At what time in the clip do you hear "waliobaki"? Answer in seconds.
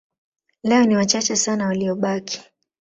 1.67-2.41